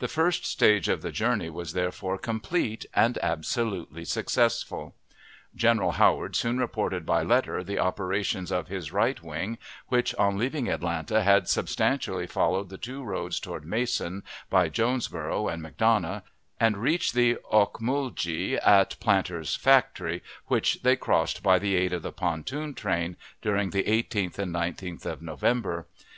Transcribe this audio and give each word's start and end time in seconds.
The 0.00 0.08
first 0.08 0.44
stage 0.44 0.88
of 0.88 1.02
the 1.02 1.12
journey 1.12 1.48
was, 1.48 1.72
therefore, 1.72 2.18
complete, 2.18 2.84
and 2.94 3.16
absolutely 3.22 4.04
successful. 4.04 4.96
General 5.54 5.92
Howard 5.92 6.34
soon 6.34 6.58
reported 6.58 7.06
by 7.06 7.22
letter 7.22 7.62
the 7.62 7.78
operations 7.78 8.50
of 8.50 8.66
his 8.66 8.90
right 8.90 9.22
wing, 9.22 9.56
which, 9.86 10.16
on 10.16 10.36
leaving 10.36 10.66
Atlanta, 10.68 11.22
had 11.22 11.48
substantially 11.48 12.26
followed 12.26 12.70
the 12.70 12.76
two 12.76 13.04
roads 13.04 13.38
toward 13.38 13.64
Mason, 13.64 14.24
by 14.50 14.68
Jonesboro' 14.68 15.46
and 15.46 15.62
McDonough, 15.62 16.22
and 16.58 16.78
reached 16.78 17.14
the 17.14 17.36
Ocmulgee 17.52 18.56
at 18.60 18.96
Planters' 18.98 19.54
Factory, 19.54 20.24
which 20.48 20.82
they 20.82 20.96
crossed, 20.96 21.40
by 21.40 21.60
the 21.60 21.76
aid 21.76 21.92
of 21.92 22.02
the 22.02 22.10
pontoon 22.10 22.74
train, 22.74 23.16
during 23.40 23.70
the 23.70 23.84
18th 23.84 24.40
and 24.40 24.52
19th 24.52 25.06
of 25.06 25.22
November. 25.22 25.86